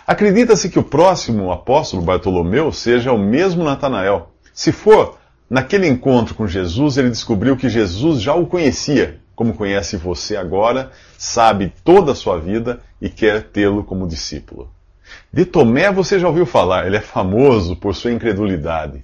Acredita-se 0.08 0.70
que 0.70 0.80
o 0.80 0.84
próximo 0.84 1.52
apóstolo 1.52 2.02
Bartolomeu 2.02 2.72
seja 2.72 3.12
o 3.12 3.20
mesmo 3.20 3.66
Natanael. 3.66 4.32
Se 4.54 4.72
for, 4.72 5.20
Naquele 5.50 5.88
encontro 5.88 6.36
com 6.36 6.46
Jesus, 6.46 6.98
ele 6.98 7.10
descobriu 7.10 7.58
que 7.58 7.68
Jesus 7.68 8.22
já 8.22 8.36
o 8.36 8.46
conhecia, 8.46 9.20
como 9.40 9.54
conhece 9.54 9.96
você 9.96 10.36
agora, 10.36 10.92
sabe 11.18 11.72
toda 11.82 12.12
a 12.12 12.16
sua 12.16 12.38
vida 12.38 12.82
e 13.02 13.08
quer 13.08 13.44
tê-lo 13.44 13.86
como 13.86 14.06
discípulo. 14.06 14.70
De 15.32 15.46
Tomé 15.46 15.90
você 15.90 16.20
já 16.20 16.28
ouviu 16.28 16.46
falar, 16.46 16.86
ele 16.86 16.98
é 16.98 17.00
famoso 17.00 17.78
por 17.78 17.96
sua 17.96 18.12
incredulidade. 18.12 19.00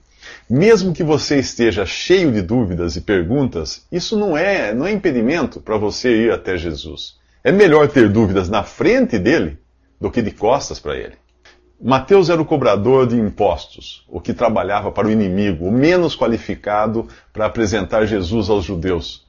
Mesmo 0.49 0.91
que 0.91 1.05
você 1.05 1.39
esteja 1.39 1.85
cheio 1.85 2.33
de 2.33 2.41
dúvidas 2.41 2.97
e 2.97 3.01
perguntas, 3.01 3.85
isso 3.89 4.19
não 4.19 4.35
é, 4.35 4.73
não 4.73 4.85
é 4.85 4.91
impedimento 4.91 5.61
para 5.61 5.77
você 5.77 6.25
ir 6.25 6.33
até 6.33 6.57
Jesus. 6.57 7.15
É 7.41 7.49
melhor 7.49 7.87
ter 7.87 8.09
dúvidas 8.09 8.49
na 8.49 8.61
frente 8.61 9.17
dele 9.17 9.57
do 10.01 10.11
que 10.11 10.21
de 10.21 10.31
costas 10.31 10.81
para 10.81 10.97
ele. 10.97 11.13
Mateus 11.81 12.29
era 12.29 12.41
o 12.41 12.45
cobrador 12.45 13.07
de 13.07 13.15
impostos, 13.15 14.03
o 14.09 14.19
que 14.19 14.33
trabalhava 14.33 14.91
para 14.91 15.07
o 15.07 15.11
inimigo, 15.11 15.65
o 15.65 15.71
menos 15.71 16.13
qualificado 16.13 17.07
para 17.31 17.45
apresentar 17.45 18.05
Jesus 18.05 18.49
aos 18.49 18.65
judeus. 18.65 19.24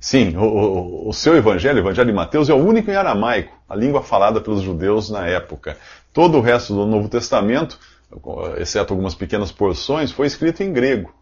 Sim, 0.00 0.36
o, 0.36 0.42
o, 0.42 1.08
o, 1.08 1.12
seu 1.12 1.36
evangelho, 1.36 1.76
o 1.76 1.80
evangelho 1.80 2.08
de 2.08 2.14
Mateus, 2.14 2.48
é 2.48 2.54
o 2.54 2.64
único 2.64 2.90
em 2.90 2.94
aramaico, 2.94 3.56
a 3.68 3.74
língua 3.74 4.02
falada 4.02 4.40
pelos 4.40 4.62
judeus 4.62 5.10
na 5.10 5.26
época. 5.26 5.76
Todo 6.12 6.38
o 6.38 6.40
resto 6.40 6.72
do 6.72 6.86
Novo 6.86 7.08
Testamento, 7.08 7.78
exceto 8.58 8.92
algumas 8.92 9.14
pequenas 9.14 9.50
porções, 9.50 10.12
foi 10.12 10.26
escrito 10.26 10.62
em 10.62 10.72
grego. 10.72 11.12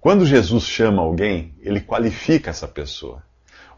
Quando 0.00 0.26
Jesus 0.26 0.64
chama 0.64 1.02
alguém, 1.02 1.54
ele 1.60 1.80
qualifica 1.80 2.50
essa 2.50 2.68
pessoa. 2.68 3.22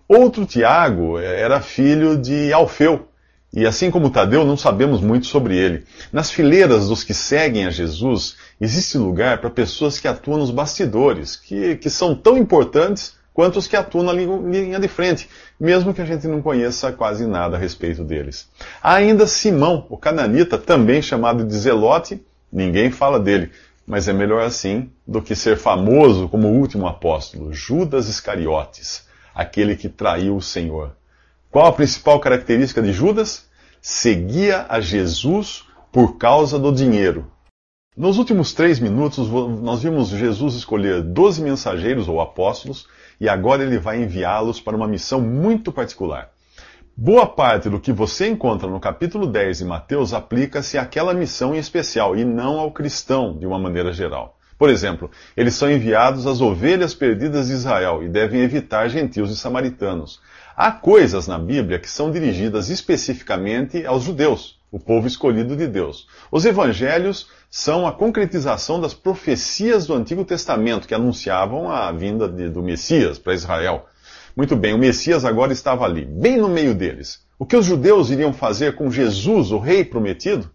Outro 0.09 0.45
Tiago 0.45 1.19
era 1.19 1.61
filho 1.61 2.16
de 2.19 2.52
Alfeu, 2.52 3.09
e 3.52 3.64
assim 3.64 3.90
como 3.90 4.11
Tadeu, 4.11 4.45
não 4.45 4.57
sabemos 4.57 5.00
muito 5.00 5.26
sobre 5.26 5.57
ele. 5.57 5.85
Nas 6.12 6.30
fileiras 6.30 6.88
dos 6.88 7.02
que 7.02 7.14
seguem 7.14 7.66
a 7.66 7.71
Jesus, 7.71 8.37
existe 8.61 8.99
lugar 8.99 9.40
para 9.40 9.50
pessoas 9.50 9.99
que 9.99 10.07
atuam 10.07 10.38
nos 10.38 10.50
bastidores, 10.50 11.37
que, 11.37 11.76
que 11.76 11.88
são 11.88 12.14
tão 12.14 12.37
importantes 12.37 13.20
quanto 13.33 13.59
os 13.59 13.67
que 13.67 13.77
atuam 13.77 14.05
na 14.05 14.13
linha 14.13 14.79
de 14.79 14.89
frente, 14.89 15.29
mesmo 15.59 15.95
que 15.95 16.03
a 16.03 16.05
gente 16.05 16.27
não 16.27 16.43
conheça 16.43 16.93
quase 16.93 17.27
nada 17.27 17.57
a 17.57 17.61
respeito 17.61 18.05
deles. 18.05 18.49
Há 18.83 18.95
ainda 18.95 19.27
Simão, 19.27 19.87
o 19.89 19.97
cananita, 19.97 20.59
também 20.59 21.01
chamado 21.01 21.45
de 21.45 21.57
Zelote, 21.57 22.23
ninguém 22.53 22.91
fala 22.91 23.19
dele, 23.19 23.51
mas 23.87 24.09
é 24.09 24.13
melhor 24.13 24.43
assim 24.43 24.91
do 25.07 25.23
que 25.23 25.35
ser 25.35 25.57
famoso 25.57 26.29
como 26.29 26.49
o 26.49 26.59
último 26.59 26.87
apóstolo, 26.87 27.53
Judas 27.53 28.09
Iscariotes, 28.09 29.07
aquele 29.35 29.77
que 29.77 29.89
traiu 29.89 30.37
o 30.37 30.43
Senhor. 30.43 30.93
Qual 31.51 31.67
a 31.67 31.73
principal 31.73 32.21
característica 32.21 32.81
de 32.81 32.93
Judas? 32.93 33.49
Seguia 33.83 34.67
a 34.69 34.81
Jesus 34.81 35.65
por 35.91 36.19
causa 36.19 36.59
do 36.59 36.71
dinheiro. 36.71 37.27
Nos 37.97 38.19
últimos 38.19 38.53
três 38.53 38.79
minutos, 38.79 39.29
nós 39.29 39.83
vimos 39.83 40.09
Jesus 40.09 40.55
escolher 40.55 41.03
doze 41.03 41.43
mensageiros 41.43 42.09
ou 42.09 42.21
apóstolos 42.21 42.87
e 43.21 43.29
agora 43.29 43.62
ele 43.62 43.79
vai 43.79 44.03
enviá-los 44.03 44.61
para 44.61 44.77
uma 44.77 44.89
missão 44.89 45.21
muito 45.21 45.71
particular. 45.71 46.31
Boa 46.97 47.27
parte 47.27 47.69
do 47.69 47.81
que 47.81 47.93
você 47.93 48.29
encontra 48.29 48.69
no 48.69 48.81
capítulo 48.81 49.27
10 49.27 49.59
de 49.59 49.65
Mateus 49.65 50.12
aplica-se 50.12 50.77
àquela 50.77 51.15
missão 51.15 51.55
em 51.55 51.59
especial 51.59 52.17
e 52.17 52.25
não 52.25 52.59
ao 52.59 52.73
cristão 52.73 53.39
de 53.39 53.47
uma 53.47 53.59
maneira 53.59 53.93
geral. 53.93 54.39
Por 54.59 54.69
exemplo, 54.69 55.11
eles 55.35 55.55
são 55.55 55.71
enviados 55.71 56.27
às 56.27 56.43
ovelhas 56.43 56.93
perdidas 56.93 57.47
de 57.47 57.55
Israel 57.55 58.03
e 58.03 58.09
devem 58.09 58.43
evitar 58.43 58.89
gentios 58.89 59.31
e 59.31 59.37
samaritanos. 59.37 60.21
Há 60.55 60.71
coisas 60.71 61.27
na 61.27 61.39
Bíblia 61.39 61.79
que 61.79 61.89
são 61.89 62.11
dirigidas 62.11 62.69
especificamente 62.69 63.87
aos 63.87 64.03
judeus, 64.03 64.60
o 64.71 64.79
povo 64.79 65.07
escolhido 65.07 65.57
de 65.57 65.67
Deus. 65.67 66.07
Os 66.31 66.45
evangelhos 66.45 67.29
são 67.50 67.87
a 67.87 67.93
concretização 67.93 68.81
das 68.81 68.95
profecias 68.95 69.87
do 69.87 69.95
Antigo 69.95 70.25
Testamento 70.25 70.87
que 70.87 70.95
anunciavam 70.95 71.71
a 71.71 71.91
vinda 71.91 72.29
de, 72.29 72.49
do 72.49 72.62
Messias 72.62 73.19
para 73.19 73.35
Israel. 73.35 73.87
Muito 74.37 74.55
bem, 74.55 74.73
o 74.73 74.79
Messias 74.79 75.25
agora 75.25 75.53
estava 75.53 75.85
ali, 75.85 76.05
bem 76.05 76.37
no 76.37 76.49
meio 76.49 76.75
deles. 76.75 77.21
O 77.39 77.45
que 77.45 77.57
os 77.57 77.67
judeus 77.67 78.11
iriam 78.11 78.33
fazer 78.33 78.77
com 78.77 78.91
Jesus, 78.91 79.50
o 79.50 79.59
rei 79.59 79.85
prometido? 79.85 80.50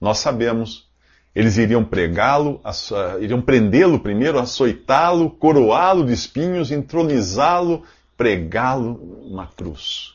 Nós 0.00 0.18
sabemos. 0.18 0.92
Eles 1.34 1.56
iriam 1.56 1.84
pregá-lo, 1.84 2.60
iriam 3.20 3.42
prendê-lo 3.42 3.98
primeiro, 3.98 4.38
açoitá-lo, 4.38 5.30
coroá-lo 5.30 6.06
de 6.06 6.12
espinhos, 6.12 6.70
entronizá-lo 6.70 7.82
pregá-lo 8.16 9.28
na 9.34 9.46
cruz. 9.46 10.14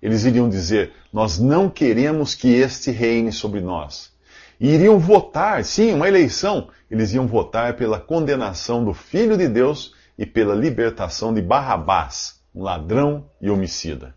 Eles 0.00 0.24
iriam 0.24 0.48
dizer: 0.48 0.92
Nós 1.12 1.38
não 1.38 1.68
queremos 1.68 2.34
que 2.34 2.48
este 2.48 2.90
reine 2.90 3.32
sobre 3.32 3.60
nós. 3.60 4.12
E 4.60 4.70
iriam 4.70 4.98
votar, 4.98 5.64
sim, 5.64 5.92
uma 5.92 6.08
eleição. 6.08 6.68
Eles 6.90 7.12
iam 7.12 7.26
votar 7.26 7.74
pela 7.76 8.00
condenação 8.00 8.84
do 8.84 8.92
Filho 8.92 9.36
de 9.36 9.48
Deus 9.48 9.94
e 10.18 10.26
pela 10.26 10.54
libertação 10.54 11.32
de 11.32 11.40
Barrabás, 11.40 12.40
um 12.54 12.62
ladrão 12.62 13.26
e 13.40 13.50
homicida. 13.50 14.14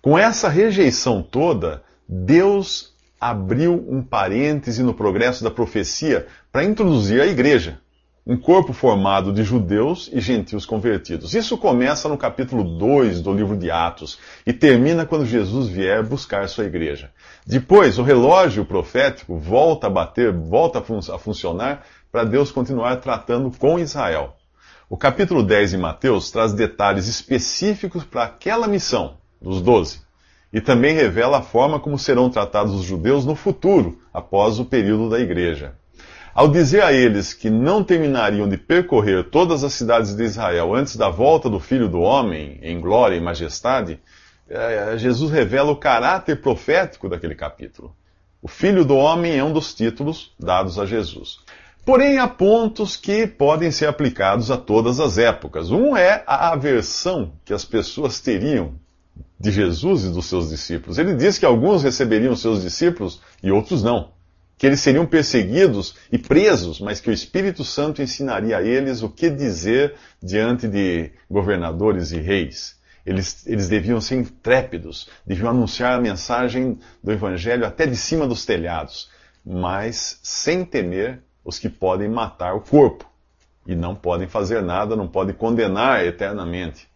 Com 0.00 0.18
essa 0.18 0.48
rejeição 0.48 1.22
toda, 1.22 1.82
Deus 2.08 2.94
abriu 3.20 3.84
um 3.88 4.02
parêntese 4.02 4.82
no 4.82 4.94
progresso 4.94 5.42
da 5.42 5.50
profecia 5.50 6.26
para 6.52 6.64
introduzir 6.64 7.20
a 7.20 7.26
igreja 7.26 7.80
um 8.30 8.36
corpo 8.36 8.72
formado 8.72 9.32
de 9.32 9.42
judeus 9.42 10.08
e 10.12 10.20
gentios 10.20 10.64
convertidos. 10.64 11.34
Isso 11.34 11.58
começa 11.58 12.08
no 12.08 12.16
capítulo 12.16 12.62
2 12.62 13.20
do 13.20 13.32
livro 13.32 13.56
de 13.56 13.72
Atos 13.72 14.20
e 14.46 14.52
termina 14.52 15.04
quando 15.04 15.26
Jesus 15.26 15.66
vier 15.66 16.04
buscar 16.04 16.48
sua 16.48 16.64
igreja. 16.64 17.10
Depois, 17.44 17.98
o 17.98 18.04
relógio 18.04 18.64
profético 18.64 19.36
volta 19.36 19.88
a 19.88 19.90
bater, 19.90 20.32
volta 20.32 20.78
a, 20.78 20.82
fun 20.82 21.00
a 21.12 21.18
funcionar 21.18 21.84
para 22.12 22.22
Deus 22.22 22.52
continuar 22.52 22.98
tratando 22.98 23.50
com 23.58 23.80
Israel. 23.80 24.36
O 24.88 24.96
capítulo 24.96 25.42
10 25.42 25.72
de 25.72 25.78
Mateus 25.78 26.30
traz 26.30 26.52
detalhes 26.52 27.08
específicos 27.08 28.04
para 28.04 28.22
aquela 28.22 28.68
missão 28.68 29.16
dos 29.42 29.60
doze 29.60 30.02
e 30.52 30.60
também 30.60 30.94
revela 30.94 31.38
a 31.38 31.42
forma 31.42 31.80
como 31.80 31.98
serão 31.98 32.30
tratados 32.30 32.74
os 32.74 32.84
judeus 32.84 33.26
no 33.26 33.34
futuro, 33.34 33.98
após 34.14 34.60
o 34.60 34.64
período 34.64 35.10
da 35.10 35.18
igreja. 35.18 35.79
Ao 36.32 36.46
dizer 36.46 36.82
a 36.82 36.92
eles 36.92 37.34
que 37.34 37.50
não 37.50 37.82
terminariam 37.82 38.48
de 38.48 38.56
percorrer 38.56 39.30
todas 39.30 39.64
as 39.64 39.72
cidades 39.72 40.14
de 40.14 40.22
Israel 40.22 40.74
antes 40.74 40.96
da 40.96 41.08
volta 41.08 41.50
do 41.50 41.58
Filho 41.58 41.88
do 41.88 42.00
Homem, 42.00 42.58
em 42.62 42.80
glória 42.80 43.16
e 43.16 43.20
majestade, 43.20 44.00
eh, 44.48 44.94
Jesus 44.96 45.30
revela 45.32 45.72
o 45.72 45.76
caráter 45.76 46.40
profético 46.40 47.08
daquele 47.08 47.34
capítulo. 47.34 47.94
O 48.40 48.46
Filho 48.46 48.84
do 48.84 48.96
Homem 48.96 49.36
é 49.36 49.42
um 49.42 49.52
dos 49.52 49.74
títulos 49.74 50.32
dados 50.38 50.78
a 50.78 50.86
Jesus. 50.86 51.38
Porém, 51.84 52.18
há 52.18 52.28
pontos 52.28 52.96
que 52.96 53.26
podem 53.26 53.72
ser 53.72 53.86
aplicados 53.86 54.50
a 54.50 54.56
todas 54.56 55.00
as 55.00 55.18
épocas. 55.18 55.70
Um 55.70 55.96
é 55.96 56.22
a 56.26 56.52
aversão 56.52 57.32
que 57.44 57.52
as 57.52 57.64
pessoas 57.64 58.20
teriam 58.20 58.74
de 59.38 59.50
Jesus 59.50 60.04
e 60.04 60.10
dos 60.10 60.26
seus 60.26 60.48
discípulos. 60.48 60.98
Ele 60.98 61.14
diz 61.14 61.38
que 61.38 61.44
alguns 61.44 61.82
receberiam 61.82 62.36
seus 62.36 62.62
discípulos 62.62 63.20
e 63.42 63.50
outros 63.50 63.82
não. 63.82 64.10
Que 64.60 64.66
eles 64.66 64.80
seriam 64.80 65.06
perseguidos 65.06 65.94
e 66.12 66.18
presos, 66.18 66.80
mas 66.80 67.00
que 67.00 67.08
o 67.08 67.12
Espírito 67.14 67.64
Santo 67.64 68.02
ensinaria 68.02 68.58
a 68.58 68.62
eles 68.62 69.02
o 69.02 69.08
que 69.08 69.30
dizer 69.30 69.94
diante 70.22 70.68
de 70.68 71.12
governadores 71.30 72.12
e 72.12 72.18
reis. 72.18 72.78
Eles, 73.06 73.46
eles 73.46 73.70
deviam 73.70 74.02
ser 74.02 74.16
intrépidos, 74.16 75.08
deviam 75.26 75.48
anunciar 75.48 75.94
a 75.94 76.00
mensagem 76.02 76.78
do 77.02 77.10
Evangelho 77.10 77.64
até 77.64 77.86
de 77.86 77.96
cima 77.96 78.26
dos 78.26 78.44
telhados, 78.44 79.08
mas 79.42 80.20
sem 80.22 80.62
temer 80.62 81.22
os 81.42 81.58
que 81.58 81.70
podem 81.70 82.10
matar 82.10 82.54
o 82.54 82.60
corpo 82.60 83.10
e 83.66 83.74
não 83.74 83.94
podem 83.94 84.28
fazer 84.28 84.60
nada, 84.60 84.94
não 84.94 85.08
podem 85.08 85.34
condenar 85.34 86.04
eternamente. 86.04 86.86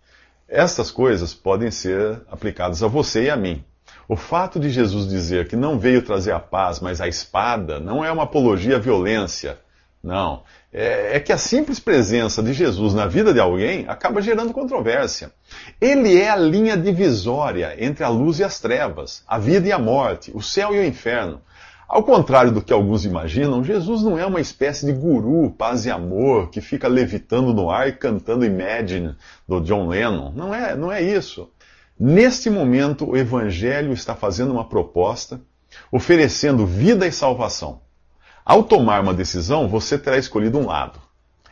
Estas 0.47 0.90
coisas 0.90 1.33
podem 1.33 1.71
ser 1.71 2.21
aplicadas 2.30 2.83
a 2.83 2.88
você 2.88 3.25
e 3.25 3.30
a 3.30 3.37
mim. 3.38 3.64
O 4.09 4.17
fato 4.17 4.61
de 4.61 4.69
Jesus 4.69 5.09
dizer 5.09 5.49
que 5.49 5.57
não 5.57 5.79
veio 5.79 6.03
trazer 6.03 6.33
a 6.33 6.41
paz, 6.41 6.81
mas 6.81 7.01
a 7.01 7.09
espada, 7.09 7.81
não 7.81 8.05
é 8.05 8.13
uma 8.13 8.25
apologia 8.25 8.77
à 8.77 8.79
violência. 8.79 9.59
Não. 10.03 10.43
É, 10.71 11.17
é, 11.17 11.21
que 11.21 11.33
a 11.33 11.39
simples 11.39 11.81
presença 11.81 12.43
de 12.43 12.53
Jesus 12.53 12.93
na 12.93 13.07
vida 13.07 13.33
de 13.33 13.41
alguém 13.41 13.87
acaba 13.89 14.21
gerando 14.21 14.53
controvérsia. 14.53 15.33
Ele 15.81 16.21
é 16.21 16.29
a 16.29 16.37
linha 16.37 16.77
divisória 16.77 17.75
entre 17.79 18.05
a 18.05 18.09
luz 18.09 18.39
e 18.39 18.45
as 18.45 18.61
trevas, 18.61 19.23
a 19.27 19.39
vida 19.39 19.69
e 19.69 19.73
a 19.73 19.79
morte, 19.79 20.31
o 20.35 20.43
céu 20.43 20.75
e 20.75 20.79
o 20.79 20.85
inferno. 20.85 21.41
Ao 21.89 22.03
contrário 22.03 22.51
do 22.51 22.61
que 22.61 22.73
alguns 22.73 23.05
imaginam, 23.05 23.63
Jesus 23.63 24.03
não 24.03 24.19
é 24.19 24.27
uma 24.27 24.41
espécie 24.41 24.85
de 24.85 24.93
guru, 24.93 25.51
paz 25.51 25.87
e 25.87 25.91
amor, 25.91 26.51
que 26.51 26.61
fica 26.61 26.89
levitando 26.89 27.55
no 27.55 27.71
ar 27.71 27.89
e 27.89 27.93
cantando 27.93 28.45
Imagine 28.45 29.15
do 29.49 29.61
John 29.61 29.89
Lennon. 29.89 30.33
Não 30.35 30.55
é, 30.55 30.75
não 30.75 30.91
é 30.91 31.01
isso. 31.01 31.49
Neste 31.99 32.51
momento, 32.51 33.09
o 33.09 33.17
Evangelho 33.17 33.93
está 33.93 34.15
fazendo 34.15 34.53
uma 34.53 34.69
proposta, 34.69 35.41
oferecendo 35.93 36.67
vida 36.67 37.07
e 37.07 37.13
salvação. 37.13 37.81
Ao 38.45 38.63
tomar 38.63 39.01
uma 39.01 39.15
decisão, 39.15 39.69
você 39.69 39.97
terá 39.97 40.19
escolhido 40.19 40.59
um 40.59 40.67
lado. 40.67 40.99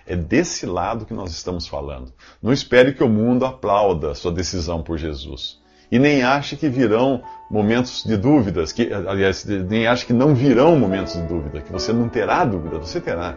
É 0.05 0.17
desse 0.17 0.67
lado 0.67 1.07
que 1.07 1.15
nós 1.15 1.31
estamos 1.31 1.67
falando. 1.67 2.13
Não 2.43 2.53
espere 2.53 2.93
que 2.93 3.05
o 3.05 3.09
mundo 3.09 3.47
aplauda 3.47 4.15
sua 4.15 4.33
decisão 4.33 4.83
por 4.83 4.99
Jesus. 4.99 5.61
E 5.91 5.99
nem 5.99 6.23
ache 6.23 6.57
que 6.57 6.69
virão 6.69 7.23
momentos 7.51 8.03
de 8.03 8.17
dúvidas, 8.17 8.73
que, 8.73 8.93
aliás, 8.93 9.45
nem 9.45 9.87
ache 9.87 10.07
que 10.07 10.13
não 10.13 10.35
virão 10.35 10.77
momentos 10.77 11.13
de 11.13 11.23
dúvida, 11.23 11.61
que 11.61 11.71
você 11.71 11.93
não 11.93 12.09
terá 12.09 12.45
dúvida, 12.45 12.79
você 12.79 13.01
terá. 13.01 13.37